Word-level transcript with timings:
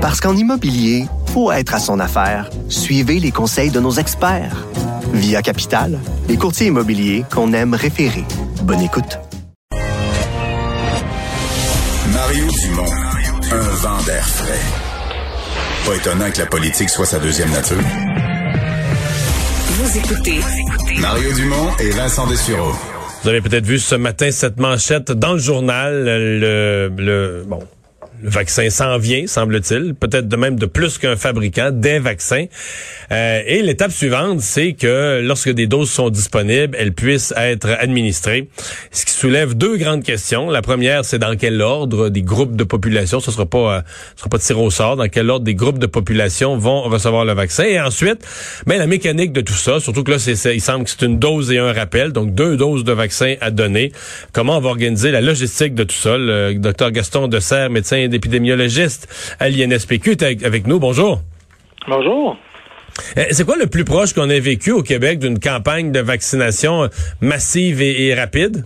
Parce 0.00 0.18
qu'en 0.18 0.34
immobilier, 0.34 1.04
faut 1.26 1.52
être 1.52 1.74
à 1.74 1.78
son 1.78 2.00
affaire. 2.00 2.48
Suivez 2.70 3.20
les 3.20 3.32
conseils 3.32 3.70
de 3.70 3.80
nos 3.80 3.92
experts. 3.92 4.66
Via 5.12 5.42
Capital, 5.42 5.98
les 6.26 6.38
courtiers 6.38 6.68
immobiliers 6.68 7.24
qu'on 7.30 7.52
aime 7.52 7.74
référer. 7.74 8.24
Bonne 8.62 8.80
écoute. 8.80 9.18
Mario 12.14 12.46
Dumont, 12.62 12.92
un 13.52 13.68
vent 13.76 14.02
d'air 14.06 14.26
frais. 14.26 14.58
Pas 15.84 15.94
étonnant 15.96 16.30
que 16.30 16.38
la 16.38 16.46
politique 16.46 16.88
soit 16.88 17.04
sa 17.04 17.18
deuxième 17.18 17.50
nature. 17.50 17.76
Vous 19.68 19.98
écoutez 19.98 20.40
Mario 20.98 21.32
Dumont 21.34 21.76
et 21.78 21.90
Vincent 21.90 22.26
Dessureau. 22.26 22.72
Vous 23.22 23.28
avez 23.28 23.42
peut-être 23.42 23.66
vu 23.66 23.78
ce 23.78 23.96
matin 23.96 24.30
cette 24.30 24.58
manchette 24.58 25.12
dans 25.12 25.34
le 25.34 25.38
journal, 25.38 26.04
le, 26.04 26.88
le 26.96 27.44
bon, 27.46 27.60
le 28.22 28.28
vaccin 28.28 28.68
s'en 28.70 28.98
vient, 28.98 29.26
semble-t-il, 29.26 29.94
peut-être 29.94 30.28
de 30.28 30.36
même 30.36 30.58
de 30.58 30.66
plus 30.66 30.98
qu'un 30.98 31.16
fabricant, 31.16 31.70
des 31.72 31.98
vaccins. 31.98 32.46
Euh, 33.12 33.42
et 33.46 33.62
l'étape 33.62 33.92
suivante, 33.92 34.40
c'est 34.40 34.74
que 34.74 35.20
lorsque 35.22 35.50
des 35.50 35.66
doses 35.66 35.90
sont 35.90 36.10
disponibles, 36.10 36.76
elles 36.78 36.92
puissent 36.92 37.32
être 37.36 37.70
administrées. 37.80 38.48
Ce 38.90 39.04
qui 39.04 39.12
soulève 39.12 39.54
deux 39.54 39.76
grandes 39.76 40.02
questions. 40.02 40.50
La 40.50 40.62
première, 40.62 41.04
c'est 41.04 41.18
dans 41.18 41.36
quel 41.36 41.60
ordre 41.62 42.08
des 42.08 42.22
groupes 42.22 42.56
de 42.56 42.64
population, 42.64 43.20
ce 43.20 43.30
sera 43.30 43.46
pas, 43.46 43.76
euh, 43.76 43.80
ce 44.14 44.20
sera 44.20 44.30
pas 44.30 44.38
tiré 44.38 44.60
au 44.60 44.70
sort, 44.70 44.96
dans 44.96 45.08
quel 45.08 45.30
ordre 45.30 45.44
des 45.44 45.54
groupes 45.54 45.78
de 45.78 45.86
population 45.86 46.56
vont 46.56 46.82
recevoir 46.82 47.24
le 47.24 47.32
vaccin. 47.32 47.64
Et 47.64 47.80
ensuite, 47.80 48.26
ben, 48.66 48.78
la 48.78 48.86
mécanique 48.86 49.32
de 49.32 49.40
tout 49.40 49.54
ça, 49.54 49.80
surtout 49.80 50.04
que 50.04 50.10
là, 50.10 50.18
c'est, 50.18 50.54
il 50.54 50.60
semble 50.60 50.84
que 50.84 50.90
c'est 50.90 51.02
une 51.02 51.18
dose 51.18 51.50
et 51.52 51.58
un 51.58 51.72
rappel, 51.72 52.12
donc 52.12 52.34
deux 52.34 52.56
doses 52.56 52.84
de 52.84 52.92
vaccin 52.92 53.36
à 53.40 53.50
donner. 53.50 53.92
Comment 54.32 54.58
on 54.58 54.60
va 54.60 54.68
organiser 54.68 55.10
la 55.10 55.20
logistique 55.20 55.74
de 55.74 55.84
tout 55.84 55.96
ça? 55.96 56.18
Le 56.18 56.54
docteur 56.54 56.90
Gaston 56.90 57.28
Dessert, 57.28 57.70
médecin 57.70 58.09
d'épidémiologiste 58.10 59.36
à 59.40 59.48
l'INSPQ 59.48 60.10
est 60.10 60.44
avec 60.44 60.66
nous. 60.66 60.78
Bonjour. 60.78 61.20
Bonjour. 61.88 62.36
Euh, 63.16 63.22
c'est 63.30 63.44
quoi 63.44 63.56
le 63.56 63.66
plus 63.66 63.84
proche 63.84 64.12
qu'on 64.12 64.28
ait 64.30 64.40
vécu 64.40 64.72
au 64.72 64.82
Québec 64.82 65.18
d'une 65.18 65.38
campagne 65.38 65.92
de 65.92 66.00
vaccination 66.00 66.88
massive 67.20 67.80
et, 67.82 68.14
rapide? 68.14 68.64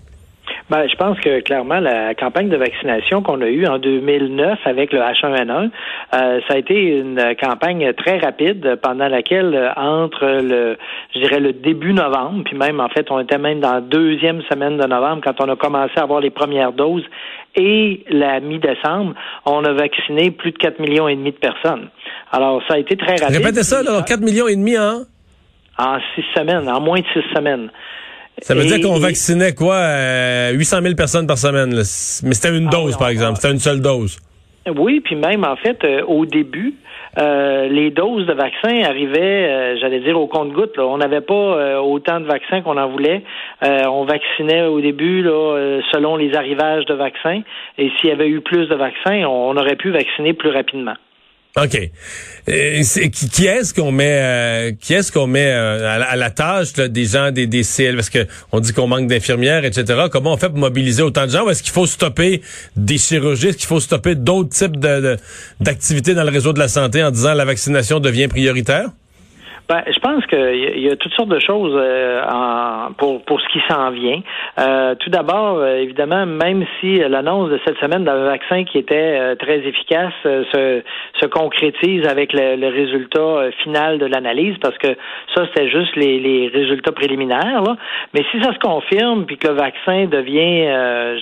Ben, 0.70 0.88
je 0.88 0.96
pense 0.96 1.20
que 1.20 1.41
clairement 1.41 1.78
la 1.78 2.14
campagne 2.14 2.48
de 2.48 2.56
vaccination 2.56 3.22
qu'on 3.22 3.42
a 3.42 3.46
eue 3.48 3.66
en 3.66 3.78
2009 3.78 4.58
avec 4.64 4.94
le 4.94 5.00
H1N1, 5.00 5.70
euh, 6.14 6.40
ça 6.48 6.55
a 6.55 6.56
été 6.56 6.98
une 6.98 7.20
campagne 7.38 7.92
très 7.92 8.16
rapide 8.16 8.78
pendant 8.83 9.08
laquelle 9.08 9.55
euh, 9.55 9.68
entre 9.77 10.24
le, 10.24 10.78
je 11.14 11.20
dirais 11.20 11.40
le 11.40 11.52
début 11.52 11.92
novembre, 11.92 12.44
puis 12.44 12.56
même 12.56 12.80
en 12.80 12.88
fait 12.88 13.11
on 13.11 13.20
était 13.20 13.36
même 13.36 13.61
dans 13.61 13.74
la 13.74 13.80
deuxième 13.83 14.40
semaine 14.50 14.78
de 14.78 14.86
novembre 14.86 15.20
quand 15.22 15.38
on 15.44 15.52
a 15.52 15.56
commencé 15.56 15.92
à 15.96 16.02
avoir 16.02 16.20
les 16.20 16.30
premières 16.30 16.72
doses 16.72 17.05
et 17.56 18.05
la 18.10 18.41
mi-décembre, 18.41 19.14
on 19.47 19.64
a 19.64 19.72
vacciné 19.72 20.30
plus 20.30 20.52
de 20.52 20.58
4 20.58 20.80
millions 20.80 21.08
et 21.08 21.16
demi 21.16 21.33
de 21.33 21.36
personnes. 21.36 21.88
Alors, 22.33 22.62
ça 22.69 22.74
a 22.74 22.78
été 22.78 22.96
très 22.96 23.16
rapide. 23.16 23.36
Répétez 23.36 23.62
ça, 23.62 23.83
là, 23.83 24.02
4 24.02 24.20
millions 24.20 24.48
et 24.48 24.56
demi 24.56 24.77
en? 24.78 25.02
En 25.78 25.98
six 26.14 26.24
semaines, 26.36 26.69
en 26.69 26.80
moins 26.80 27.00
de 27.00 27.06
six 27.12 27.34
semaines. 27.34 27.70
Ça 28.42 28.55
veut 28.55 28.64
dire 28.64 28.80
qu'on 28.80 28.98
vaccinait 28.98 29.55
quoi? 29.55 29.77
800 30.52 30.77
euh, 30.78 30.83
000 30.83 30.94
personnes 30.94 31.27
par 31.27 31.38
semaine. 31.38 31.72
Mais 31.74 32.34
c'était 32.34 32.56
une 32.56 32.69
ah 32.69 32.70
dose, 32.70 32.96
par 32.96 33.08
exemple. 33.08 33.36
C'était 33.36 33.52
une 33.52 33.61
seule 33.61 33.80
dose. 33.80 34.18
Oui, 34.66 35.00
puis 35.00 35.14
même, 35.14 35.44
en 35.44 35.56
fait, 35.56 35.84
euh, 35.84 36.02
au 36.06 36.24
début, 36.24 36.74
euh, 37.18 37.68
les 37.68 37.90
doses 37.90 38.26
de 38.26 38.32
vaccins 38.32 38.82
arrivaient, 38.82 39.48
euh, 39.48 39.76
j'allais 39.78 40.00
dire, 40.00 40.18
au 40.18 40.26
compte-gouttes. 40.26 40.78
On 40.78 40.96
n'avait 40.96 41.20
pas 41.20 41.34
euh, 41.34 41.78
autant 41.78 42.18
de 42.18 42.24
vaccins 42.24 42.62
qu'on 42.62 42.78
en 42.78 42.88
voulait. 42.88 43.22
on 43.62 44.04
vaccinait 44.04 44.64
au 44.64 44.80
début 44.80 45.22
là, 45.22 45.80
selon 45.92 46.16
les 46.16 46.34
arrivages 46.34 46.86
de 46.86 46.94
vaccins. 46.94 47.42
Et 47.78 47.90
s'il 47.90 48.08
y 48.08 48.12
avait 48.12 48.28
eu 48.28 48.40
plus 48.40 48.66
de 48.68 48.74
vaccins, 48.74 49.24
on 49.26 49.56
aurait 49.56 49.76
pu 49.76 49.90
vacciner 49.90 50.32
plus 50.32 50.50
rapidement. 50.50 50.94
OK. 51.56 51.91
Euh, 52.48 52.83
qui, 52.83 53.47
est-ce 53.47 53.72
qu'on 53.72 53.92
met 53.92 54.19
euh, 54.19 54.72
qui 54.80 54.92
est-ce 54.92 55.12
qu'on 55.12 55.28
met 55.28 55.47
euh, 55.47 56.02
à, 56.02 56.16
la, 56.16 56.30
tâche 56.30 56.72
des 56.72 57.05
gens 57.06 57.30
des, 57.30 57.46
des 57.46 57.62
CL 57.62 57.94
parce 57.94 58.11
que 58.11 58.27
on 58.50 58.58
dit 58.58 58.72
qu'on 58.72 58.89
manque 58.89 59.06
d'infirmières 59.06 59.64
etc. 59.64 60.06
Comment 60.11 60.33
on 60.33 60.36
fait 60.36 60.48
pour 60.48 60.58
mobiliser 60.58 61.02
autant 61.02 61.27
de 61.27 61.30
gens 61.30 61.48
est-ce 61.48 61.62
qu'il 61.62 61.73
faut 61.73 61.86
stopper 61.86 62.42
des 62.77 62.98
chirurgies 62.98 63.48
est-ce 63.48 63.56
qu'il 63.56 63.68
faut 63.68 63.78
stopper 63.78 64.17
d'autres 64.17 64.51
types 64.51 64.80
de 64.80 65.17
d'activités 65.61 66.14
dans 66.14 66.24
le 66.24 66.30
réseau 66.30 66.52
de 66.52 66.58
la 66.58 66.68
santé 66.68 67.05
en 67.05 67.12
disant 67.12 67.34
la 67.34 67.45
vaccination 67.45 68.01
devient 68.01 68.27
prioritaire? 68.27 68.90
Ben, 69.67 69.83
je 69.86 69.98
pense 69.98 70.27
qu'il 70.27 70.83
y, 70.83 70.91
a 70.91 70.97
toutes 70.97 71.14
sortes 71.14 71.30
de 71.30 71.39
choses 71.39 71.73
euh, 71.75 72.20
en, 72.30 72.92
pour, 72.98 73.25
pour 73.25 73.41
ce 73.41 73.48
qui 73.48 73.61
s'en 73.67 73.91
vient. 73.92 74.20
Euh, 74.61 74.95
tout 74.97 75.08
d'abord, 75.08 75.57
euh, 75.57 75.77
évidemment, 75.77 76.27
même 76.27 76.67
si 76.80 76.98
l'annonce 76.98 77.48
de 77.48 77.58
cette 77.64 77.79
semaine 77.79 78.05
d'un 78.05 78.25
vaccin 78.25 78.64
qui 78.64 78.77
était 78.77 79.35
très 79.36 79.61
efficace 79.61 80.13
se, 80.23 80.83
se 81.19 81.27
concrétise 81.27 82.07
avec 82.07 82.35
le, 82.35 82.57
le 82.57 82.69
résultat 82.69 83.51
final 83.63 83.98
de 83.98 84.05
l'analyse, 84.05 84.57
parce 84.61 84.77
que 84.77 84.97
ça, 85.35 85.47
c'était 85.47 85.70
juste 85.70 85.96
les, 85.96 86.20
les 86.20 86.48
résultats 86.48 86.92
préliminaires. 86.92 87.63
Là. 87.63 87.77
Mais 88.13 88.23
si 88.33 88.42
ça 88.42 88.52
se 88.52 88.58
confirme, 88.58 89.25
puis 89.25 89.39
que 89.39 89.48
le 89.48 89.55
vaccin 89.55 90.05
devient, 90.05 90.67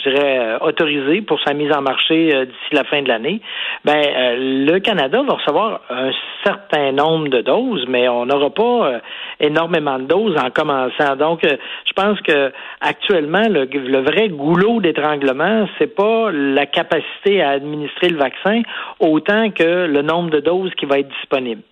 je 0.03 0.11
dirais, 0.11 0.59
autorisé 0.63 1.23
pour 1.23 1.41
sa 1.43 1.55
mise 1.55 1.73
en 1.73 1.83
marché 1.83 2.27
d'ici 2.47 2.73
la 2.73 2.83
fin 2.85 3.03
de 3.03 3.09
l'année, 3.09 3.41
ben 3.85 4.03
le 4.37 4.79
Canada 4.81 5.23
va 5.23 5.35
recevoir 5.35 5.81
un 5.91 6.11
certain 6.45 6.91
nombre 6.91 7.29
de 7.29 7.41
doses, 7.41 7.87
mais 7.89 8.09
on 8.09 8.32
n'aura 8.33 8.51
pas 8.51 8.63
euh, 8.63 8.99
énormément 9.41 9.99
de 9.99 10.05
doses 10.05 10.37
en 10.37 10.51
commençant. 10.51 11.17
Donc, 11.17 11.45
euh, 11.45 11.57
je 11.87 11.93
pense 11.93 12.21
que 12.21 12.53
actuellement, 12.81 13.49
le, 13.49 13.65
le 13.65 14.01
vrai 14.01 14.29
goulot 14.29 14.81
d'étranglement, 14.81 15.69
c'est 15.79 15.95
pas 15.95 16.31
la 16.33 16.67
capacité 16.67 17.43
à 17.43 17.51
administrer 17.51 18.09
le 18.09 18.19
vaccin 18.19 18.63
autant 19.01 19.51
que 19.51 19.87
le 19.87 20.03
nombre 20.03 20.31
de 20.31 20.41
doses 20.41 20.73
qui 20.75 20.87
va 20.87 20.99
être 20.99 21.09
disponible. 21.21 21.63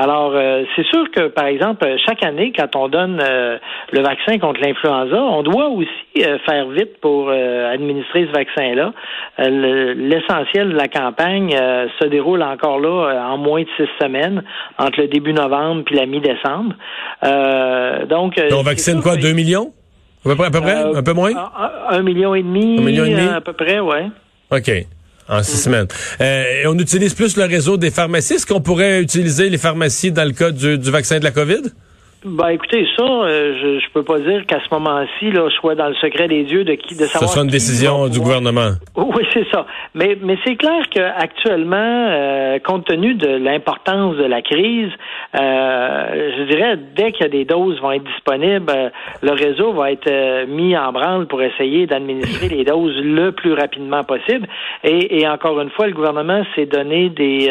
Alors, 0.00 0.30
euh, 0.32 0.62
c'est 0.76 0.86
sûr 0.86 1.10
que, 1.10 1.26
par 1.26 1.46
exemple, 1.46 1.84
chaque 2.06 2.24
année, 2.24 2.52
quand 2.56 2.76
on 2.76 2.86
donne 2.86 3.20
euh, 3.20 3.58
le 3.90 4.00
vaccin 4.00 4.38
contre 4.38 4.60
l'influenza, 4.60 5.20
on 5.20 5.42
doit 5.42 5.66
aussi 5.70 5.88
euh, 6.24 6.38
faire 6.48 6.68
vite 6.68 7.00
pour 7.00 7.30
administrer 7.30 8.28
ce 8.28 8.32
vaccin-là. 8.32 8.92
L'essentiel 9.38 10.70
de 10.70 10.76
la 10.76 10.86
campagne 10.86 11.50
se 11.50 12.06
déroule 12.06 12.44
encore 12.44 12.78
là 12.78 13.24
en 13.28 13.38
moins 13.38 13.62
de 13.62 13.68
six 13.76 13.88
semaines, 14.00 14.44
entre 14.78 15.00
le 15.00 15.08
début 15.08 15.32
novembre 15.32 15.82
puis 15.84 15.96
la 15.96 16.06
mi-décembre. 16.06 16.74
donc, 18.08 18.40
on 18.52 18.62
vaccine 18.62 19.02
quoi, 19.02 19.16
deux 19.16 19.32
millions? 19.32 19.72
À 20.24 20.28
peu 20.28 20.36
près, 20.36 20.46
à 20.46 20.50
peu 20.50 20.60
près? 20.60 20.96
un 20.96 21.02
peu 21.02 21.12
moins? 21.12 21.32
Un, 21.90 22.02
million 22.02 22.34
et 22.34 22.42
demi. 22.42 22.78
Un 22.78 22.82
million 22.82 23.04
et 23.04 23.10
demi? 23.10 23.28
à 23.28 23.40
peu 23.40 23.52
près, 23.52 23.80
ouais. 23.80 24.06
OK 24.50 24.70
en 25.28 25.42
six 25.42 25.58
semaines. 25.58 25.86
Euh, 26.20 26.44
on 26.66 26.78
utilise 26.78 27.14
plus 27.14 27.36
le 27.36 27.44
réseau 27.44 27.76
des 27.76 27.90
pharmacies. 27.90 28.34
Est-ce 28.34 28.46
qu'on 28.46 28.60
pourrait 28.60 29.00
utiliser 29.00 29.48
les 29.48 29.58
pharmacies 29.58 30.12
dans 30.12 30.24
le 30.24 30.32
cas 30.32 30.50
du, 30.50 30.78
du 30.78 30.90
vaccin 30.90 31.18
de 31.18 31.24
la 31.24 31.30
COVID? 31.30 31.62
Ben 32.24 32.48
écoutez, 32.48 32.84
ça, 32.96 33.04
euh, 33.04 33.54
je, 33.62 33.78
je 33.78 33.92
peux 33.92 34.02
pas 34.02 34.18
dire 34.18 34.44
qu'à 34.44 34.58
ce 34.58 34.74
moment-ci, 34.74 35.30
là, 35.30 35.48
je 35.48 35.54
sois 35.54 35.76
dans 35.76 35.86
le 35.86 35.94
secret 35.94 36.26
des 36.26 36.42
dieux 36.42 36.64
de 36.64 36.72
qui 36.74 36.96
de 36.96 37.04
savoir. 37.04 37.28
Ce 37.28 37.34
sera 37.34 37.44
une 37.44 37.50
décision 37.50 38.08
du 38.08 38.18
gouvernement. 38.18 38.70
Oui, 38.96 39.24
c'est 39.32 39.46
ça. 39.52 39.66
Mais 39.94 40.18
mais 40.20 40.36
c'est 40.44 40.56
clair 40.56 40.82
qu'actuellement, 40.90 41.76
euh, 41.76 42.58
compte 42.58 42.86
tenu 42.86 43.14
de 43.14 43.28
l'importance 43.28 44.16
de 44.16 44.24
la 44.24 44.42
crise, 44.42 44.90
euh, 45.38 46.32
je 46.38 46.42
dirais 46.50 46.76
dès 46.96 47.12
que 47.12 47.24
des 47.26 47.44
doses 47.44 47.80
vont 47.80 47.92
être 47.92 48.02
disponibles, 48.02 48.72
euh, 48.74 48.88
le 49.22 49.32
réseau 49.32 49.72
va 49.72 49.92
être 49.92 50.46
mis 50.48 50.76
en 50.76 50.90
branle 50.90 51.28
pour 51.28 51.40
essayer 51.40 51.86
d'administrer 51.86 52.48
les 52.48 52.64
doses 52.64 52.96
le 53.00 53.30
plus 53.30 53.52
rapidement 53.52 54.02
possible. 54.02 54.48
Et, 54.82 55.20
et 55.20 55.28
encore 55.28 55.60
une 55.60 55.70
fois, 55.70 55.86
le 55.86 55.92
gouvernement 55.92 56.42
s'est 56.56 56.66
donné 56.66 57.10
des 57.10 57.48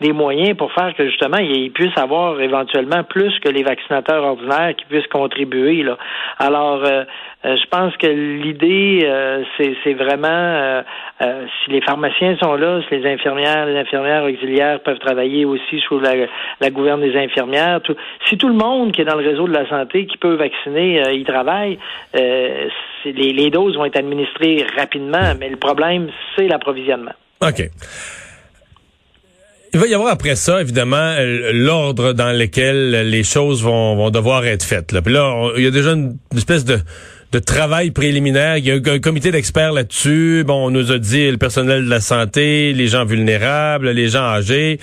des 0.00 0.12
moyens 0.12 0.56
pour 0.56 0.72
faire 0.72 0.92
que 0.96 1.06
justement 1.06 1.38
il 1.38 1.70
puisse 1.70 1.96
avoir 1.96 2.40
éventuellement 2.40 3.04
plus 3.04 3.32
que 3.38 3.48
les 3.48 3.62
vaccinateurs 3.62 4.07
ordinaire 4.16 4.74
qui 4.76 4.84
puissent 4.86 5.06
contribuer. 5.08 5.82
Là. 5.82 5.98
Alors, 6.38 6.84
euh, 6.84 7.04
euh, 7.44 7.56
je 7.56 7.68
pense 7.68 7.96
que 7.96 8.06
l'idée, 8.06 9.00
euh, 9.04 9.42
c'est 9.58 9.94
vraiment 9.94 10.82
si 11.20 11.70
les 11.70 11.80
pharmaciens 11.80 12.36
sont 12.40 12.54
là, 12.54 12.80
si 12.88 12.96
les 12.96 13.12
infirmières, 13.12 13.66
les 13.66 13.76
infirmières 13.78 14.24
auxiliaires 14.24 14.80
peuvent 14.80 14.98
travailler 14.98 15.44
aussi 15.44 15.80
sous 15.80 15.98
la, 15.98 16.12
la 16.60 16.70
gouverne 16.70 17.00
des 17.00 17.16
infirmières. 17.16 17.80
si 18.28 18.38
tout 18.38 18.48
le 18.48 18.54
monde 18.54 18.92
qui 18.92 19.02
est 19.02 19.04
dans 19.04 19.16
le 19.16 19.28
réseau 19.28 19.46
de 19.48 19.52
la 19.52 19.68
santé 19.68 20.06
qui 20.06 20.16
peut 20.16 20.34
vacciner, 20.34 21.02
y 21.12 21.24
travaille, 21.24 21.78
les, 22.14 22.72
les 23.04 23.50
doses 23.50 23.76
vont 23.76 23.84
être 23.84 23.98
administrées 23.98 24.64
rapidement, 24.76 25.34
mais 25.38 25.48
le 25.48 25.56
problème, 25.56 26.08
c'est 26.36 26.46
l'approvisionnement. 26.46 27.14
OK. 27.40 27.62
Il 29.74 29.80
va 29.80 29.86
y 29.86 29.94
avoir 29.94 30.10
après 30.10 30.34
ça, 30.34 30.62
évidemment, 30.62 30.96
euh, 30.96 31.50
l'ordre 31.52 32.14
dans 32.14 32.32
lequel 32.32 33.08
les 33.10 33.22
choses 33.22 33.62
vont, 33.62 33.96
vont 33.96 34.10
devoir 34.10 34.46
être 34.46 34.64
faites. 34.64 34.92
Là. 34.92 35.02
Puis 35.02 35.12
là, 35.12 35.50
il 35.56 35.62
y 35.64 35.66
a 35.66 35.70
déjà 35.70 35.92
une, 35.92 36.16
espèce 36.34 36.64
de, 36.64 36.78
de 37.32 37.38
travail 37.38 37.90
préliminaire. 37.90 38.56
Il 38.56 38.64
y 38.64 38.70
a 38.70 38.76
un, 38.76 38.98
comité 38.98 39.30
d'experts 39.30 39.72
là-dessus. 39.72 40.42
Bon, 40.46 40.66
on 40.66 40.70
nous 40.70 40.90
a 40.90 40.98
dit 40.98 41.30
le 41.30 41.36
personnel 41.36 41.84
de 41.84 41.90
la 41.90 42.00
santé, 42.00 42.72
les 42.72 42.86
gens 42.88 43.04
vulnérables, 43.04 43.90
les 43.90 44.08
gens 44.08 44.22
âgés. 44.22 44.80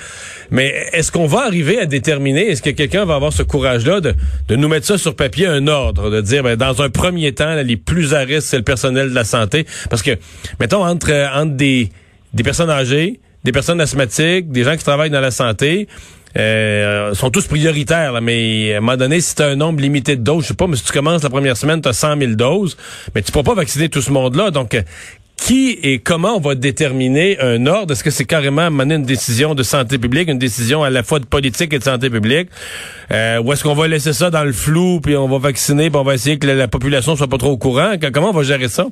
Mais 0.52 0.72
est-ce 0.94 1.12
qu'on 1.12 1.26
va 1.26 1.46
arriver 1.46 1.80
à 1.80 1.88
déterminer, 1.88 2.50
est-ce 2.50 2.62
que 2.62 2.70
quelqu'un 2.70 3.06
va 3.06 3.16
avoir 3.16 3.34
ce 3.34 3.42
courage-là 3.42 4.02
de, 4.02 4.14
de 4.50 4.56
nous 4.56 4.68
mettre 4.68 4.86
ça 4.86 5.00
sur 5.00 5.16
papier, 5.16 5.48
un 5.48 5.68
ordre, 5.68 6.12
de 6.12 6.22
dire, 6.22 6.44
ben, 6.44 6.56
dans 6.56 6.84
un 6.84 6.90
premier 6.90 7.32
temps, 7.34 7.56
les 7.56 7.78
plus 7.78 8.14
à 8.14 8.20
risque, 8.20 8.48
c'est 8.50 8.58
le 8.58 8.64
personnel 8.64 9.10
de 9.10 9.16
la 9.16 9.24
santé? 9.24 9.66
Parce 9.90 10.04
que, 10.04 10.12
mettons, 10.60 10.86
entre, 10.86 11.12
entre 11.36 11.54
des, 11.54 11.90
des 12.34 12.44
personnes 12.44 12.70
âgées, 12.70 13.20
des 13.46 13.52
personnes 13.52 13.80
asthmatiques, 13.80 14.52
des 14.52 14.64
gens 14.64 14.76
qui 14.76 14.84
travaillent 14.84 15.12
dans 15.12 15.22
la 15.22 15.32
santé. 15.32 15.88
Euh, 16.38 17.14
sont 17.14 17.30
tous 17.30 17.48
prioritaires, 17.48 18.22
mais 18.22 18.74
à 18.74 18.78
un 18.78 18.82
moment 18.82 18.98
donné, 18.98 19.22
si 19.22 19.36
tu 19.36 19.42
un 19.44 19.56
nombre 19.56 19.80
limité 19.80 20.18
de 20.18 20.22
doses, 20.22 20.44
je 20.44 20.48
sais 20.50 20.54
pas, 20.54 20.68
mais 20.68 20.76
si 20.76 20.84
tu 20.84 20.92
commences 20.92 21.24
la 21.24 21.30
première 21.30 21.56
semaine, 21.56 21.80
tu 21.82 21.88
as 21.88 21.94
100 21.94 22.18
000 22.18 22.32
doses, 22.34 22.76
mais 23.14 23.22
tu 23.22 23.32
pourras 23.32 23.46
pas 23.46 23.54
vacciner 23.54 23.88
tout 23.88 24.02
ce 24.02 24.12
monde-là. 24.12 24.52
Donc, 24.52 24.76
qui 25.38 25.78
et 25.84 26.00
comment 26.00 26.36
on 26.36 26.40
va 26.42 26.56
déterminer 26.56 27.40
un 27.40 27.68
ordre? 27.68 27.94
Est-ce 27.94 28.04
que 28.04 28.10
c'est 28.10 28.26
carrément 28.26 28.70
mener 28.72 28.96
une 28.96 29.04
décision 29.04 29.54
de 29.56 29.64
santé 29.64 29.98
publique, 29.98 30.28
une 30.28 30.40
décision 30.40 30.84
à 30.84 30.90
la 30.90 31.04
fois 31.04 31.20
de 31.20 31.26
politique 31.26 31.72
et 31.74 31.80
de 31.80 31.84
santé 31.84 32.10
publique? 32.10 32.50
Euh, 33.12 33.42
ou 33.42 33.54
est-ce 33.54 33.64
qu'on 33.64 33.76
va 33.76 33.88
laisser 33.88 34.12
ça 34.12 34.30
dans 34.30 34.44
le 34.44 34.54
flou, 34.54 35.00
puis 35.00 35.16
on 35.16 35.30
va 35.30 35.38
vacciner, 35.38 35.90
puis 35.90 36.00
on 36.00 36.04
va 36.04 36.16
essayer 36.16 36.38
que 36.38 36.48
la, 36.48 36.56
la 36.56 36.68
population 36.68 37.16
soit 37.16 37.28
pas 37.28 37.38
trop 37.38 37.52
au 37.52 37.58
courant? 37.58 37.94
Comment 38.12 38.32
on 38.32 38.34
va 38.34 38.44
gérer 38.44 38.68
ça? 38.68 38.88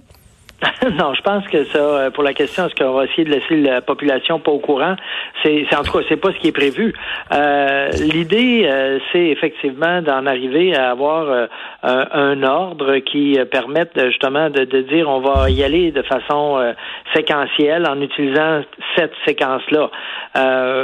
non, 1.00 1.14
je 1.14 1.22
pense 1.22 1.48
que 1.48 1.64
ça, 1.66 1.78
euh, 1.78 2.12
pour 2.12 2.24
la 2.24 2.34
question, 2.34 2.66
est-ce 2.66 2.76
qu'on 2.76 2.94
va 2.94 3.06
essayer 3.06 3.26
de 3.26 3.32
laisser 3.32 3.56
la 3.56 3.82
population 3.82 4.40
pas 4.40 4.52
au 4.52 4.60
courant, 4.60 4.96
c'est, 5.42 5.66
en 5.76 5.84
tout 5.84 5.92
cas, 5.92 6.06
c'est 6.10 6.18
pas 6.18 6.32
ce 6.32 6.38
qui 6.40 6.48
est 6.48 6.54
prévu. 6.54 6.94
Euh, 7.34 7.90
l'idée, 7.92 8.66
euh, 8.66 9.00
c'est 9.12 9.28
effectivement 9.28 10.02
d'en 10.02 10.26
arriver 10.26 10.76
à 10.76 10.92
avoir 10.92 11.48
un, 11.84 12.44
ordre 12.44 12.98
qui 13.00 13.38
permette 13.52 13.92
justement 14.06 14.50
de, 14.50 14.64
de, 14.64 14.82
dire 14.82 15.10
on 15.10 15.20
va 15.20 15.50
y 15.50 15.64
aller 15.64 15.92
de 15.92 16.02
façon 16.02 16.74
séquentielle 17.14 17.86
en 17.88 18.00
utilisant 18.02 18.62
cette 18.96 19.14
séquence-là. 19.26 19.90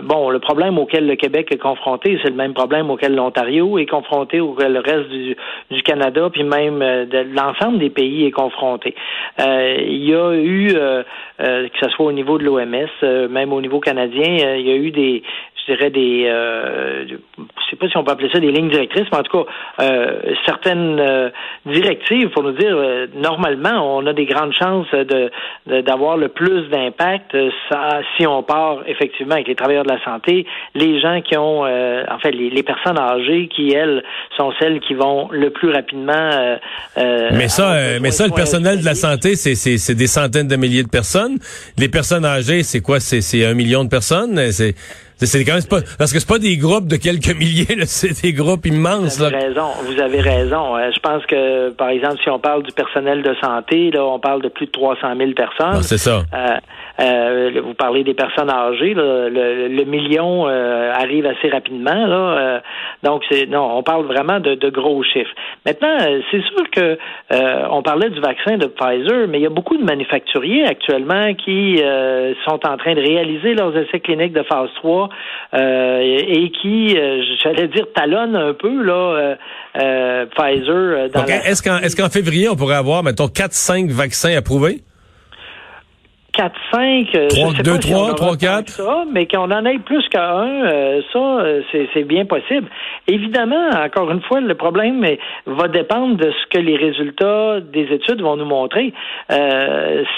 bon, 0.03 0.29
le 0.29 0.39
problème 0.39 0.77
auquel 0.77 1.07
le 1.07 1.15
Québec 1.15 1.47
est 1.51 1.57
confronté, 1.57 2.19
c'est 2.21 2.29
le 2.29 2.35
même 2.35 2.53
problème 2.53 2.89
auquel 2.89 3.15
l'Ontario 3.15 3.77
est 3.77 3.85
confronté, 3.85 4.39
auquel 4.39 4.73
le 4.73 4.79
reste 4.79 5.09
du, 5.09 5.35
du 5.71 5.81
Canada, 5.83 6.29
puis 6.31 6.43
même 6.43 6.79
de 6.79 7.35
l'ensemble 7.35 7.79
des 7.79 7.89
pays 7.89 8.25
est 8.25 8.31
confronté. 8.31 8.95
Euh, 9.39 9.77
il 9.79 10.03
y 10.05 10.13
a 10.13 10.33
eu, 10.33 10.71
euh, 10.75 11.03
euh, 11.41 11.67
que 11.69 11.77
ce 11.81 11.89
soit 11.91 12.05
au 12.05 12.11
niveau 12.11 12.37
de 12.37 12.43
l'OMS, 12.43 13.29
même 13.29 13.53
au 13.53 13.61
niveau 13.61 13.79
canadien, 13.79 14.55
il 14.57 14.67
y 14.67 14.71
a 14.71 14.75
eu 14.75 14.91
des, 14.91 15.23
dirais 15.73 15.89
des, 15.89 16.25
euh, 16.27 17.05
je 17.69 17.69
sais 17.69 17.75
pas 17.75 17.87
si 17.87 17.97
on 17.97 18.03
peut 18.03 18.11
appeler 18.11 18.29
ça 18.31 18.39
des 18.39 18.51
lignes 18.51 18.69
directrices, 18.69 19.07
mais 19.11 19.19
en 19.19 19.23
tout 19.23 19.43
cas 19.43 19.51
euh, 19.83 20.33
certaines 20.45 20.99
euh, 20.99 21.29
directives 21.65 22.29
pour 22.29 22.43
nous 22.43 22.53
dire 22.53 22.75
euh, 22.75 23.07
normalement 23.15 23.97
on 23.97 24.05
a 24.07 24.13
des 24.13 24.25
grandes 24.25 24.53
chances 24.53 24.89
de 24.91 25.31
d'avoir 25.81 26.17
le 26.17 26.29
plus 26.29 26.67
d'impact 26.69 27.35
si 28.17 28.25
on 28.25 28.43
part 28.43 28.79
effectivement 28.87 29.35
avec 29.35 29.47
les 29.47 29.55
travailleurs 29.55 29.83
de 29.83 29.91
la 29.91 30.03
santé, 30.03 30.45
les 30.73 30.99
gens 30.99 31.21
qui 31.21 31.37
ont, 31.37 31.61
en 31.61 32.19
fait 32.19 32.31
les, 32.31 32.49
les, 32.49 32.63
personnes 32.63 32.97
âgées 32.97 33.47
qui 33.47 33.71
elles 33.71 34.03
sont 34.37 34.51
celles 34.59 34.79
qui 34.79 34.93
vont 34.93 35.29
le 35.31 35.49
plus 35.51 35.71
rapidement. 35.71 36.57
mais 36.97 37.47
ça, 37.47 37.99
mais 38.01 38.11
ça 38.11 38.25
le 38.25 38.33
personnel 38.33 38.79
de 38.79 38.85
la 38.85 38.95
santé 38.95 39.35
c'est 39.35 39.55
c'est 39.55 39.95
des 39.95 40.07
centaines 40.07 40.47
de 40.47 40.55
milliers 40.55 40.83
de 40.83 40.89
personnes. 40.89 41.37
Les 41.77 41.89
personnes 41.89 42.25
âgées 42.25 42.63
c'est 42.63 42.81
quoi? 42.81 42.99
C'est 42.99 43.21
c'est 43.21 43.45
un 43.45 43.53
million 43.53 43.83
de 43.83 43.89
personnes? 43.89 44.51
C'est 44.51 44.75
c'est 45.25 45.43
quand 45.43 45.53
même 45.53 45.63
pas 45.63 45.81
parce 45.97 46.13
que 46.13 46.19
c'est 46.19 46.27
pas 46.27 46.39
des 46.39 46.57
groupes 46.57 46.87
de 46.87 46.95
quelques 46.95 47.35
milliers, 47.39 47.85
c'est 47.85 48.21
des 48.21 48.33
groupes 48.33 48.65
immenses. 48.65 49.17
Vous 49.17 49.23
avez 49.23 49.37
raison. 49.37 49.67
Vous 49.85 49.99
avez 49.99 50.21
raison. 50.21 50.77
Euh, 50.77 50.89
je 50.93 50.99
pense 50.99 51.25
que, 51.25 51.69
par 51.71 51.89
exemple, 51.89 52.17
si 52.23 52.29
on 52.29 52.39
parle 52.39 52.63
du 52.63 52.71
personnel 52.71 53.21
de 53.21 53.33
santé, 53.41 53.91
là, 53.91 54.05
on 54.05 54.19
parle 54.19 54.41
de 54.41 54.49
plus 54.49 54.65
de 54.67 54.71
300 54.71 55.15
000 55.17 55.31
personnes. 55.33 55.83
C'est 55.83 55.97
ça. 55.97 56.23
Euh, 56.33 56.57
euh, 56.99 57.61
vous 57.63 57.73
parlez 57.73 58.03
des 58.03 58.13
personnes 58.13 58.49
âgées. 58.49 58.93
le, 58.95 59.83
million 59.85 60.45
arrive 60.45 61.25
assez 61.25 61.49
rapidement. 61.49 62.05
Là, 62.05 62.61
donc, 63.03 63.23
c'est 63.31 63.47
non, 63.47 63.77
on 63.77 63.83
parle 63.83 64.05
vraiment 64.05 64.39
de, 64.39 64.55
de 64.55 64.69
gros 64.69 65.01
chiffres. 65.03 65.31
Maintenant, 65.65 65.97
c'est 66.31 66.41
sûr 66.41 66.69
que 66.71 66.97
on 67.69 67.81
parlait 67.81 68.09
du 68.09 68.19
vaccin 68.19 68.57
de 68.57 68.67
Pfizer, 68.67 69.27
mais 69.27 69.39
il 69.39 69.43
y 69.43 69.47
a 69.47 69.49
beaucoup 69.49 69.77
de 69.77 69.83
manufacturiers 69.83 70.65
actuellement 70.65 71.33
qui 71.33 71.81
sont 72.45 72.59
en 72.67 72.77
train 72.77 72.93
de 72.93 73.01
réaliser 73.01 73.53
leurs 73.55 73.75
essais 73.75 73.99
cliniques 73.99 74.33
de 74.33 74.43
phase 74.43 74.69
3 74.75 75.09
euh, 75.53 75.99
et, 76.01 76.51
qui, 76.51 76.95
euh, 76.97 77.21
j'allais 77.43 77.67
dire, 77.67 77.85
talonne 77.95 78.35
un 78.35 78.53
peu 78.53 78.83
là, 78.83 79.35
euh, 79.79 80.25
Pfizer. 80.25 81.09
Dans 81.09 81.25
Est-ce 81.25 81.63
qu'en 81.63 81.77
est 81.77 81.95
qu'en 81.95 82.09
février, 82.09 82.49
on 82.49 82.55
pourrait 82.55 82.75
avoir, 82.75 83.03
mettons, 83.03 83.27
4-5 83.27 83.89
vaccins 83.89 84.35
approuvés? 84.35 84.81
4, 86.33 86.55
5, 86.71 87.27
3, 87.29 87.53
2, 87.63 87.79
3, 87.79 88.15
3, 88.15 88.37
4. 88.37 88.69
Ça, 88.69 89.03
mais 89.11 89.27
qu'on 89.27 89.51
en 89.51 89.65
ait 89.65 89.79
plus 89.79 90.07
qu'un, 90.09 91.01
ça, 91.11 91.43
c'est 91.93 92.03
bien 92.03 92.25
possible. 92.25 92.67
Évidemment, 93.07 93.69
encore 93.69 94.11
une 94.11 94.21
fois, 94.21 94.39
le 94.39 94.55
problème 94.55 95.05
va 95.45 95.67
dépendre 95.67 96.17
de 96.17 96.31
ce 96.31 96.57
que 96.57 96.59
les 96.59 96.77
résultats 96.77 97.59
des 97.61 97.87
études 97.91 98.21
vont 98.21 98.37
nous 98.37 98.45
montrer. 98.45 98.93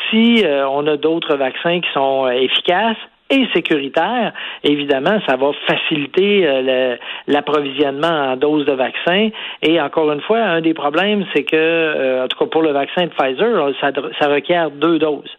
si 0.09 0.43
on 0.69 0.87
a 0.87 0.97
d'autres 0.97 1.35
vaccins 1.37 1.79
qui 1.81 1.89
sont 1.93 2.27
efficaces, 2.27 2.97
et 3.31 3.47
sécuritaire, 3.53 4.33
évidemment, 4.63 5.17
ça 5.27 5.37
va 5.37 5.51
faciliter 5.65 6.45
euh, 6.45 6.97
l'approvisionnement 7.27 8.31
en 8.31 8.35
doses 8.35 8.65
de 8.65 8.73
vaccins. 8.73 9.29
Et 9.61 9.79
encore 9.79 10.11
une 10.11 10.21
fois, 10.21 10.39
un 10.39 10.61
des 10.61 10.73
problèmes, 10.73 11.25
c'est 11.33 11.43
que, 11.43 11.55
euh, 11.55 12.25
en 12.25 12.27
tout 12.27 12.37
cas 12.37 12.45
pour 12.45 12.61
le 12.61 12.71
vaccin 12.71 13.05
de 13.05 13.11
Pfizer, 13.11 13.71
ça, 13.79 13.91
ça 14.19 14.27
requiert 14.27 14.69
deux 14.69 14.99
doses. 14.99 15.37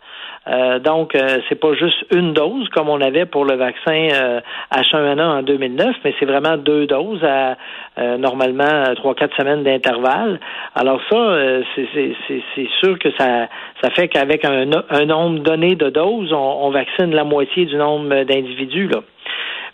Euh, 0.48 0.80
donc, 0.80 1.14
euh, 1.14 1.38
c'est 1.48 1.60
pas 1.60 1.72
juste 1.74 2.04
une 2.12 2.32
dose 2.32 2.68
comme 2.70 2.88
on 2.88 3.00
avait 3.00 3.26
pour 3.26 3.44
le 3.44 3.54
vaccin 3.56 4.08
euh, 4.12 4.40
H1N1 4.74 5.20
en 5.20 5.42
2009, 5.42 5.96
mais 6.04 6.14
c'est 6.18 6.26
vraiment 6.26 6.56
deux 6.56 6.86
doses 6.86 7.22
à 7.22 7.56
euh, 7.98 8.16
normalement 8.16 8.92
trois 8.96 9.14
quatre 9.14 9.36
semaines 9.36 9.62
d'intervalle. 9.62 10.40
Alors 10.74 11.00
ça, 11.10 11.36
c'est 11.76 12.68
sûr 12.80 12.98
que 12.98 13.10
ça 13.18 13.48
ça 13.82 13.90
fait 13.90 14.08
qu'avec 14.08 14.44
un, 14.44 14.68
un, 14.90 15.04
nombre 15.04 15.40
donné 15.40 15.76
de 15.76 15.90
doses, 15.90 16.32
on, 16.32 16.66
on 16.66 16.70
vaccine 16.70 17.14
la 17.14 17.24
moitié 17.24 17.66
du 17.66 17.76
nombre 17.76 18.24
d'individus 18.24 18.88
là. 18.88 19.00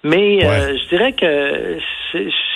Mais 0.04 0.44
euh, 0.44 0.76
je 0.76 0.88
dirais 0.88 1.12
que 1.12 1.78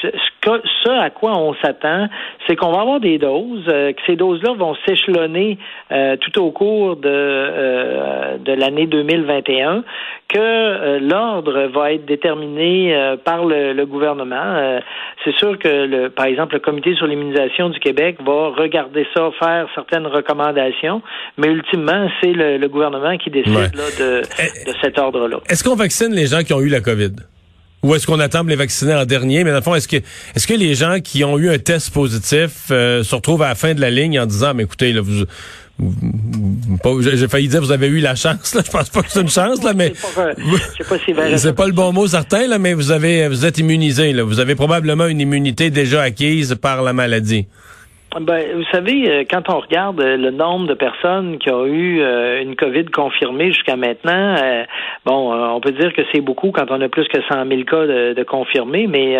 ce, 0.02 0.88
à 0.88 1.10
quoi 1.10 1.36
on 1.36 1.54
s'attend, 1.62 2.08
c'est 2.46 2.56
qu'on 2.56 2.72
va 2.72 2.80
avoir 2.80 3.00
des 3.00 3.18
doses, 3.18 3.64
euh, 3.68 3.92
que 3.92 4.00
ces 4.06 4.16
doses-là 4.16 4.54
vont 4.54 4.74
s'échelonner 4.86 5.58
euh, 5.90 6.16
tout 6.16 6.40
au 6.40 6.50
cours 6.50 6.96
de, 6.96 8.38
de 8.38 8.52
l'année 8.52 8.86
2021, 8.86 9.84
que 10.28 10.98
l'ordre 10.98 11.68
va 11.72 11.92
être 11.92 12.06
déterminé 12.06 13.16
par 13.24 13.44
le, 13.44 13.72
le 13.72 13.86
gouvernement. 13.86 14.80
c'est 15.24 15.34
sûr 15.36 15.58
que, 15.58 15.68
le, 15.68 16.08
par 16.08 16.24
exemple, 16.26 16.54
le 16.54 16.60
Comité 16.60 16.94
sur 16.94 17.06
l'immunisation 17.06 17.68
du 17.68 17.78
Québec 17.80 18.16
va 18.24 18.48
regarder 18.48 19.06
ça, 19.14 19.30
faire 19.38 19.68
certaines 19.74 20.06
recommandations, 20.06 21.02
mais 21.36 21.48
ultimement, 21.48 22.08
c'est 22.20 22.32
le, 22.32 22.66
gouvernement 22.68 23.18
qui 23.18 23.30
décide 23.30 23.74
là, 23.74 23.90
de, 23.98 24.20
de 24.20 24.76
cet 24.80 24.98
ordre-là. 24.98 25.38
Est-ce 25.50 25.62
qu'on 25.62 25.76
vaccine 25.76 26.14
les 26.14 26.26
gens 26.26 26.42
qui 26.42 26.54
ont 26.54 26.60
eu 26.60 26.68
la 26.68 26.80
COVID? 26.80 27.12
Ou 27.82 27.94
est-ce 27.94 28.06
qu'on 28.06 28.20
attend 28.20 28.44
de 28.44 28.48
les 28.48 28.56
vacciner 28.56 28.94
en 28.94 29.04
dernier? 29.04 29.42
Mais 29.42 29.50
dans 29.50 29.56
le 29.56 29.62
fond, 29.62 29.74
est-ce 29.74 29.88
que 29.88 29.96
est-ce 29.96 30.46
que 30.46 30.54
les 30.54 30.74
gens 30.74 31.00
qui 31.00 31.24
ont 31.24 31.38
eu 31.38 31.50
un 31.50 31.58
test 31.58 31.90
positif 31.90 32.68
euh, 32.70 33.02
se 33.02 33.14
retrouvent 33.14 33.42
à 33.42 33.48
la 33.48 33.54
fin 33.56 33.74
de 33.74 33.80
la 33.80 33.90
ligne 33.90 34.20
en 34.20 34.26
disant 34.26 34.54
mais 34.54 34.62
écoutez, 34.62 34.92
là, 34.92 35.00
vous, 35.00 35.24
j'ai 37.00 37.28
failli 37.28 37.48
dire 37.48 37.60
vous 37.60 37.72
avez 37.72 37.88
eu 37.88 37.98
la 37.98 38.14
chance 38.14 38.54
là, 38.54 38.62
je 38.66 38.70
pense 38.70 38.88
pas 38.90 39.02
que 39.02 39.10
c'est 39.10 39.20
une 39.20 39.28
chance 39.28 39.62
là 39.64 39.72
mais 39.74 39.92
c'est 41.38 41.54
pas, 41.54 41.66
le 41.66 41.72
bon 41.72 41.92
mot 41.92 42.06
certain 42.06 42.46
là 42.46 42.58
mais 42.58 42.74
vous 42.74 42.92
avez 42.92 43.26
vous 43.26 43.44
êtes 43.44 43.58
immunisé 43.58 44.12
là, 44.12 44.22
vous 44.22 44.38
avez 44.38 44.54
probablement 44.54 45.06
une 45.06 45.20
immunité 45.20 45.70
déjà 45.70 46.02
acquise 46.02 46.56
par 46.60 46.82
la 46.82 46.92
maladie. 46.92 47.46
Ben, 48.20 48.56
vous 48.56 48.64
savez, 48.70 49.08
euh, 49.08 49.24
quand 49.28 49.48
on 49.48 49.60
regarde 49.60 49.98
euh, 50.00 50.18
le 50.18 50.30
nombre 50.30 50.66
de 50.66 50.74
personnes 50.74 51.38
qui 51.38 51.50
ont 51.50 51.64
eu 51.64 52.02
euh, 52.02 52.42
une 52.42 52.56
COVID 52.56 52.84
confirmée 52.86 53.52
jusqu'à 53.52 53.76
maintenant, 53.76 54.36
bon, 55.06 55.32
on 55.32 55.60
peut 55.60 55.72
dire 55.72 55.92
que 55.94 56.02
c'est 56.12 56.20
beaucoup 56.20 56.50
quand 56.50 56.66
on 56.70 56.80
a 56.80 56.88
plus 56.88 57.08
que 57.08 57.18
100 57.22 57.46
000 57.48 57.62
cas 57.64 57.86
de, 57.86 58.22
confirmés, 58.24 58.86
mais 58.86 59.16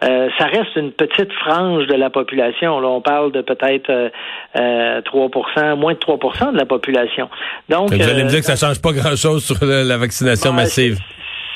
ça 0.00 0.46
reste 0.46 0.74
une 0.76 0.92
petite 0.92 1.32
frange 1.32 1.86
de 1.86 1.94
la 1.94 2.10
population. 2.10 2.80
Là, 2.80 2.88
on 2.88 3.00
parle 3.00 3.32
de 3.32 3.42
peut-être 3.42 4.10
3% 4.54 5.76
moins 5.76 5.94
de 5.94 5.98
3% 5.98 6.52
de 6.52 6.58
la 6.58 6.66
population. 6.66 7.28
Donc, 7.68 7.92
vous 7.92 8.08
allez 8.08 8.24
me 8.24 8.28
dire 8.28 8.40
que 8.40 8.46
ça 8.46 8.56
change 8.56 8.80
pas 8.80 8.92
grand-chose 8.92 9.44
sur 9.44 9.64
la, 9.64 9.96
vaccination 9.96 10.52
massive 10.52 10.98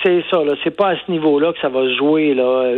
c'est 0.05 0.23
ça, 0.31 0.45
là. 0.45 0.53
C'est 0.63 0.77
pas 0.77 0.91
à 0.91 0.97
ce 0.97 1.11
niveau-là 1.11 1.53
que 1.53 1.61
ça 1.61 1.69
va 1.69 1.83
se 1.83 1.97
jouer, 1.97 2.35
là. 2.35 2.75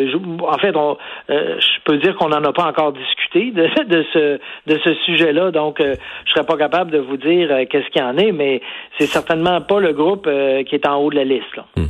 En 0.49 0.59
fait, 0.59 0.75
on, 0.77 0.97
euh, 1.31 1.59
je 1.59 1.83
peux 1.85 1.99
dire 1.99 2.15
qu'on 2.17 2.29
n'en 2.29 2.43
a 2.45 2.53
pas 2.53 2.65
encore 2.65 2.93
discuté 2.93 3.51
de, 3.51 3.69
ce, 4.13 4.39
de 4.67 4.81
ce 4.83 4.95
sujet-là, 5.05 5.51
donc 5.51 5.81
euh, 5.81 5.95
je 6.25 6.33
serais 6.33 6.47
pas 6.47 6.57
capable 6.57 6.93
de 6.93 6.99
vous 6.99 7.17
dire 7.17 7.49
euh, 7.51 7.65
qu'est-ce 7.69 7.89
qu'il 7.91 8.01
y 8.01 8.05
en 8.05 8.17
est, 8.17 8.33
mais 8.33 8.63
c'est 8.99 9.07
certainement 9.07 9.61
pas 9.61 9.81
le 9.81 9.93
groupe 9.93 10.29
qui 10.69 10.75
est 10.75 10.87
en 10.87 10.97
haut 10.97 11.11
de 11.11 11.17
la 11.17 11.25
liste, 11.25 11.57
là. 11.57 11.67
Hmm. 11.77 11.87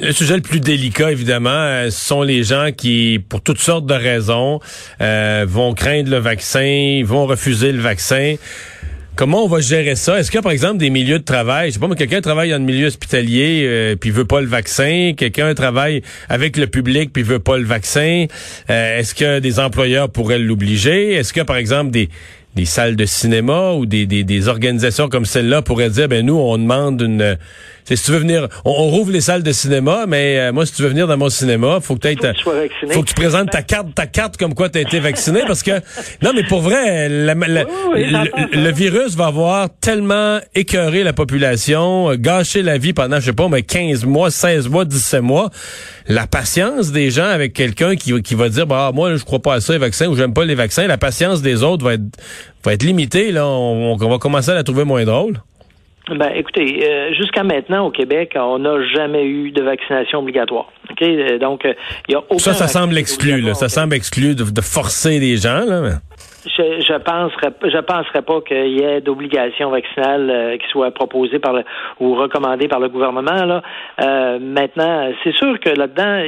Le 0.00 0.12
sujet 0.12 0.36
le 0.36 0.42
plus 0.42 0.60
délicat, 0.60 1.10
évidemment, 1.10 1.84
ce 1.86 1.90
sont 1.90 2.22
les 2.22 2.42
gens 2.42 2.68
qui, 2.74 3.18
pour 3.28 3.42
toutes 3.42 3.58
sortes 3.58 3.86
de 3.86 3.94
raisons, 3.94 4.60
vont 5.00 5.74
craindre 5.74 6.10
le 6.10 6.18
vaccin, 6.18 7.02
vont 7.04 7.26
refuser 7.26 7.72
le 7.72 7.80
vaccin. 7.80 8.36
Comment 9.20 9.44
on 9.44 9.48
va 9.48 9.60
gérer 9.60 9.96
ça? 9.96 10.18
Est-ce 10.18 10.30
qu'il 10.30 10.38
y 10.38 10.40
a, 10.40 10.42
par 10.42 10.50
exemple, 10.50 10.78
des 10.78 10.88
milieux 10.88 11.18
de 11.18 11.24
travail? 11.24 11.68
Je 11.68 11.74
sais 11.74 11.78
pas, 11.78 11.88
mais 11.88 11.94
quelqu'un 11.94 12.22
travaille 12.22 12.52
dans 12.52 12.56
le 12.56 12.64
milieu 12.64 12.86
hospitalier 12.86 13.66
euh, 13.66 13.94
puis 13.94 14.10
veut 14.10 14.24
pas 14.24 14.40
le 14.40 14.46
vaccin. 14.46 15.12
Quelqu'un 15.14 15.52
travaille 15.52 16.00
avec 16.30 16.56
le 16.56 16.66
public 16.66 17.12
puis 17.12 17.22
veut 17.22 17.38
pas 17.38 17.58
le 17.58 17.66
vaccin. 17.66 18.24
Euh, 18.70 18.98
est-ce 18.98 19.14
que 19.14 19.38
des 19.38 19.60
employeurs 19.60 20.08
pourraient 20.08 20.38
l'obliger? 20.38 21.12
Est-ce 21.12 21.38
a, 21.38 21.44
par 21.44 21.58
exemple, 21.58 21.90
des, 21.90 22.08
des 22.56 22.64
salles 22.64 22.96
de 22.96 23.04
cinéma 23.04 23.72
ou 23.72 23.84
des, 23.84 24.06
des, 24.06 24.24
des 24.24 24.48
organisations 24.48 25.10
comme 25.10 25.26
celle-là 25.26 25.60
pourraient 25.60 25.90
dire, 25.90 26.08
ben 26.08 26.24
nous, 26.24 26.38
on 26.38 26.56
demande 26.56 27.02
une 27.02 27.36
si 27.96 28.04
tu 28.04 28.12
veux 28.12 28.18
venir, 28.18 28.48
on, 28.64 28.72
rouvre 28.72 29.10
les 29.10 29.20
salles 29.20 29.42
de 29.42 29.52
cinéma, 29.52 30.04
mais 30.06 30.38
euh, 30.38 30.52
moi, 30.52 30.66
si 30.66 30.72
tu 30.72 30.82
veux 30.82 30.88
venir 30.88 31.06
dans 31.06 31.16
mon 31.16 31.28
cinéma, 31.28 31.80
faut 31.80 31.96
que 31.96 32.08
tu 32.08 32.16
faut 32.92 33.02
que 33.02 33.08
tu 33.08 33.14
présentes 33.14 33.50
ta 33.50 33.62
carte, 33.62 33.94
ta 33.94 34.06
carte 34.06 34.36
comme 34.36 34.54
quoi 34.54 34.68
tu 34.68 34.78
as 34.78 34.82
été 34.82 35.00
vacciné, 35.00 35.42
parce 35.46 35.62
que 35.62 35.72
non, 36.22 36.32
mais 36.34 36.44
pour 36.44 36.60
vrai, 36.60 37.08
le, 37.08 38.72
virus 38.72 39.16
va 39.16 39.26
avoir 39.26 39.68
tellement 39.80 40.38
écœuré 40.54 41.02
la 41.02 41.12
population, 41.12 42.14
gâché 42.14 42.62
la 42.62 42.78
vie 42.78 42.92
pendant, 42.92 43.20
je 43.20 43.26
sais 43.26 43.32
pas, 43.32 43.48
mais 43.48 43.62
15 43.62 44.04
mois, 44.04 44.30
16 44.30 44.68
mois, 44.68 44.84
17 44.84 45.22
mois. 45.22 45.50
La 46.08 46.26
patience 46.26 46.90
des 46.90 47.10
gens 47.10 47.28
avec 47.28 47.52
quelqu'un 47.52 47.94
qui, 47.94 48.20
qui 48.22 48.34
va 48.34 48.48
dire, 48.48 48.66
bah, 48.66 48.90
moi, 48.92 49.14
je 49.16 49.24
crois 49.24 49.40
pas 49.40 49.54
à 49.54 49.60
ça, 49.60 49.72
les 49.72 49.78
vaccins, 49.78 50.06
ou 50.06 50.16
j'aime 50.16 50.34
pas 50.34 50.44
les 50.44 50.54
vaccins, 50.54 50.86
la 50.86 50.98
patience 50.98 51.42
des 51.42 51.62
autres 51.62 51.84
va 51.84 51.94
être, 51.94 52.02
va 52.64 52.72
être 52.72 52.82
limitée, 52.82 53.32
là. 53.32 53.46
On, 53.46 53.96
on 54.00 54.08
va 54.08 54.18
commencer 54.18 54.50
à 54.50 54.54
la 54.54 54.64
trouver 54.64 54.84
moins 54.84 55.04
drôle. 55.04 55.40
Ben, 56.08 56.32
écoutez, 56.34 56.80
euh, 56.82 57.12
jusqu'à 57.14 57.44
maintenant 57.44 57.86
au 57.86 57.90
Québec, 57.90 58.32
on 58.34 58.58
n'a 58.58 58.82
jamais 58.94 59.24
eu 59.26 59.52
de 59.52 59.62
vaccination 59.62 60.20
obligatoire. 60.20 60.72
Ok, 60.90 61.02
euh, 61.02 61.38
donc 61.38 61.60
il 61.64 61.70
euh, 61.70 61.74
y 62.08 62.14
a 62.14 62.18
aucun 62.18 62.38
ça, 62.38 62.54
ça 62.54 62.68
semble 62.68 62.98
exclu. 62.98 63.40
Là, 63.40 63.54
ça 63.54 63.68
semble 63.68 63.94
exclu 63.94 64.34
de, 64.34 64.44
de 64.44 64.60
forcer 64.60 65.18
les 65.18 65.36
gens. 65.36 65.64
Là. 65.66 66.00
Je, 66.56 66.80
je 66.80 66.98
penserais, 66.98 67.52
je 67.62 67.78
penserais 67.78 68.22
pas 68.22 68.40
qu'il 68.40 68.78
y 68.78 68.82
ait 68.82 69.00
d'obligation 69.00 69.70
vaccinale 69.70 70.30
euh, 70.30 70.56
qui 70.56 70.66
soit 70.68 70.90
proposée 70.90 71.38
par 71.38 71.52
le, 71.52 71.64
ou 72.00 72.14
recommandée 72.14 72.66
par 72.68 72.80
le 72.80 72.88
gouvernement. 72.88 73.44
Là. 73.44 73.62
Euh, 74.00 74.38
maintenant, 74.40 75.10
c'est 75.22 75.34
sûr 75.34 75.58
que 75.60 75.70
là-dedans, 75.70 76.22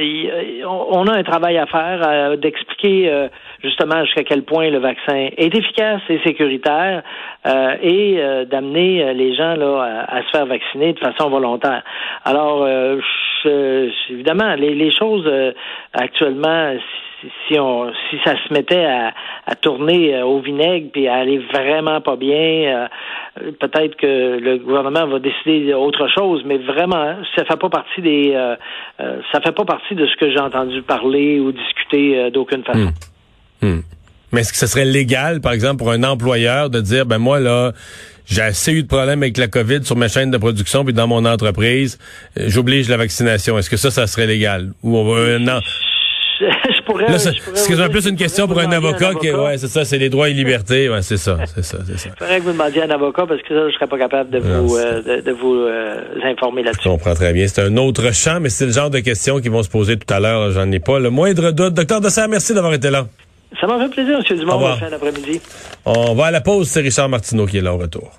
on, 0.91 1.07
a 1.07 1.13
un 1.17 1.23
travail 1.23 1.57
à 1.57 1.65
faire 1.65 2.01
euh, 2.05 2.35
d'expliquer 2.37 3.27
justement 3.63 4.03
jusqu'à 4.05 4.23
quel 4.23 4.43
point 4.43 4.69
le 4.69 4.79
vaccin 4.79 5.29
est 5.37 5.55
efficace 5.55 6.01
et 6.09 6.19
sécuritaire 6.23 7.01
et 7.81 8.19
d'amener 8.49 9.13
les 9.13 9.35
gens 9.35 9.55
là 9.55 10.05
à, 10.07 10.21
se 10.23 10.29
faire 10.29 10.45
vacciner 10.45 10.93
de 10.93 10.99
façon 10.99 11.29
volontaire. 11.29 11.83
Alors, 12.25 12.65
je, 12.65 13.89
évidemment, 14.11 14.55
les, 14.55 14.75
les 14.75 14.91
choses 14.91 15.29
actuellement 15.93 16.73
si 16.73 17.12
on 17.59 17.91
si 18.09 18.17
ça 18.23 18.35
se 18.47 18.53
mettait 18.53 18.85
à, 18.85 19.55
tourner 19.61 20.15
euh, 20.15 20.25
au 20.25 20.41
vinaigre 20.41 20.89
puis 20.91 21.07
à 21.07 21.15
aller 21.15 21.39
vraiment 21.53 22.01
pas 22.01 22.15
bien, 22.15 22.35
euh, 22.35 23.51
peut-être 23.59 23.95
que 23.95 24.39
le 24.39 24.57
gouvernement 24.57 25.07
va 25.07 25.19
décider 25.19 25.73
autre 25.73 26.07
chose, 26.13 26.41
mais 26.45 26.57
vraiment 26.57 27.15
ça 27.35 27.45
fait 27.45 27.59
pas 27.59 27.69
partie 27.69 28.01
des 28.01 28.33
euh, 28.35 28.55
ça 29.31 29.41
fait 29.41 29.51
pas 29.51 29.65
partie 29.65 29.95
de 29.95 30.05
ce 30.05 30.15
que 30.17 30.31
j'ai 30.31 30.39
entendu 30.39 30.81
parler 30.81 31.39
ou 31.39 31.51
discuter 31.51 32.31
d'aucune 32.31 32.63
façon. 32.63 32.91
Hmm. 33.61 33.81
Mais 34.31 34.41
est-ce 34.41 34.51
que 34.51 34.57
ce 34.57 34.67
serait 34.67 34.85
légal, 34.85 35.41
par 35.41 35.53
exemple, 35.53 35.77
pour 35.77 35.91
un 35.91 36.03
employeur 36.03 36.69
de 36.69 36.81
dire 36.81 37.05
ben 37.05 37.19
moi 37.19 37.39
là 37.39 37.71
j'ai 38.25 38.41
assez 38.41 38.71
eu 38.71 38.83
de 38.83 38.87
problèmes 38.87 39.21
avec 39.21 39.37
la 39.37 39.47
COVID 39.47 39.83
sur 39.83 39.95
ma 39.95 40.07
chaîne 40.07 40.31
de 40.31 40.37
production 40.37 40.85
puis 40.85 40.93
dans 40.93 41.07
mon 41.07 41.25
entreprise, 41.25 41.99
j'oblige 42.37 42.89
la 42.89 42.97
vaccination. 42.97 43.57
Est-ce 43.57 43.69
que 43.69 43.77
ça, 43.77 43.91
ça 43.91 44.07
serait 44.07 44.27
légal? 44.27 44.71
Ou 44.81 44.97
non, 46.41 46.49
je 46.75 46.81
pourrais. 46.83 47.19
c'est 47.19 47.89
plus 47.89 48.07
une 48.07 48.15
question 48.15 48.47
pour 48.47 48.59
un 48.59 48.71
avocat, 48.71 49.13
qui, 49.19 49.31
ouais, 49.31 49.57
c'est 49.57 49.67
ça, 49.67 49.85
c'est 49.85 49.97
les 49.97 50.09
droits 50.09 50.29
et 50.29 50.33
libertés, 50.33 50.89
ouais, 50.89 51.01
c'est 51.01 51.17
ça, 51.17 51.37
c'est 51.45 51.63
ça, 51.63 51.79
c'est 51.85 51.97
ça. 51.97 52.09
Il 52.09 52.19
faudrait 52.19 52.39
que 52.39 52.43
vous 52.43 52.51
demandiez 52.51 52.81
à 52.81 52.85
un 52.85 52.89
avocat 52.89 53.25
parce 53.27 53.41
que 53.41 53.49
ça, 53.49 53.69
je 53.69 53.73
serais 53.75 53.87
pas 53.87 53.97
capable 53.97 54.29
de 54.29 54.39
vous, 54.39 54.77
euh, 54.77 55.21
de, 55.21 55.31
vous 55.31 55.55
euh, 55.55 56.01
informer 56.23 56.63
là-dessus. 56.63 56.81
Je 56.83 56.89
comprends 56.89 57.13
très 57.13 57.33
bien. 57.33 57.47
C'est 57.47 57.61
un 57.61 57.77
autre 57.77 58.13
champ, 58.13 58.39
mais 58.39 58.49
c'est 58.49 58.65
le 58.65 58.71
genre 58.71 58.89
de 58.89 58.99
questions 58.99 59.39
qui 59.39 59.49
vont 59.49 59.63
se 59.63 59.69
poser 59.69 59.97
tout 59.97 60.11
à 60.13 60.19
l'heure. 60.19 60.51
J'en 60.51 60.71
ai 60.71 60.79
pas 60.79 60.99
le 60.99 61.09
moindre 61.09 61.51
doute. 61.51 61.73
Docteur 61.73 62.01
Dessert, 62.01 62.27
merci 62.27 62.53
d'avoir 62.53 62.73
été 62.73 62.89
là. 62.89 63.05
Ça 63.59 63.67
m'a 63.67 63.79
fait 63.79 63.89
plaisir, 63.89 64.19
M. 64.27 64.37
Dumont, 64.37 64.75
fin 64.77 64.89
d'après-midi. 64.89 65.41
On 65.85 66.15
va 66.15 66.25
à 66.25 66.31
la 66.31 66.41
pause. 66.41 66.67
C'est 66.67 66.81
Richard 66.81 67.09
Martineau 67.09 67.45
qui 67.45 67.57
est 67.57 67.61
là 67.61 67.73
au 67.73 67.77
retour. 67.77 68.11